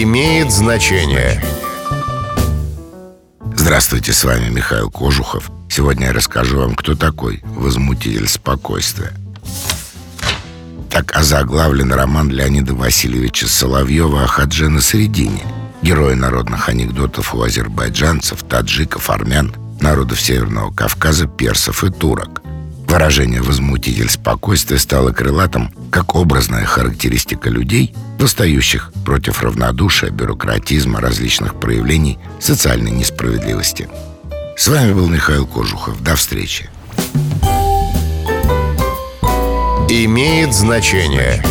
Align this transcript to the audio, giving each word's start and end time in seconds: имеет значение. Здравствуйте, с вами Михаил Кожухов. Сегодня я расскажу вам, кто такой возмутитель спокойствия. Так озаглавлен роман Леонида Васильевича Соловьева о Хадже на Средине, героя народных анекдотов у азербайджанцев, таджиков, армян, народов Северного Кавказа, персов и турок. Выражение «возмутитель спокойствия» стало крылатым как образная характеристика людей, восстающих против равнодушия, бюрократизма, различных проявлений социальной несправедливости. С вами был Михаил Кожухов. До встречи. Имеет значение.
имеет 0.00 0.50
значение. 0.50 1.42
Здравствуйте, 3.54 4.12
с 4.12 4.24
вами 4.24 4.48
Михаил 4.48 4.90
Кожухов. 4.90 5.50
Сегодня 5.68 6.06
я 6.06 6.12
расскажу 6.12 6.60
вам, 6.60 6.74
кто 6.74 6.94
такой 6.94 7.40
возмутитель 7.44 8.26
спокойствия. 8.26 9.12
Так 10.88 11.14
озаглавлен 11.14 11.92
роман 11.92 12.30
Леонида 12.30 12.74
Васильевича 12.74 13.46
Соловьева 13.46 14.24
о 14.24 14.26
Хадже 14.26 14.68
на 14.68 14.80
Средине, 14.80 15.42
героя 15.82 16.16
народных 16.16 16.68
анекдотов 16.68 17.34
у 17.34 17.42
азербайджанцев, 17.42 18.42
таджиков, 18.44 19.10
армян, 19.10 19.54
народов 19.80 20.20
Северного 20.20 20.72
Кавказа, 20.72 21.26
персов 21.26 21.84
и 21.84 21.90
турок. 21.90 22.41
Выражение 22.92 23.40
«возмутитель 23.40 24.10
спокойствия» 24.10 24.76
стало 24.76 25.12
крылатым 25.12 25.72
как 25.90 26.14
образная 26.14 26.66
характеристика 26.66 27.48
людей, 27.48 27.94
восстающих 28.18 28.92
против 29.06 29.42
равнодушия, 29.42 30.10
бюрократизма, 30.10 31.00
различных 31.00 31.58
проявлений 31.58 32.18
социальной 32.38 32.90
несправедливости. 32.90 33.88
С 34.58 34.68
вами 34.68 34.92
был 34.92 35.08
Михаил 35.08 35.46
Кожухов. 35.46 36.02
До 36.02 36.16
встречи. 36.16 36.68
Имеет 39.88 40.52
значение. 40.52 41.42